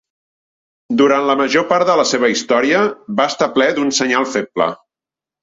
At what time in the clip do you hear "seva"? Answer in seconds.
2.13-2.31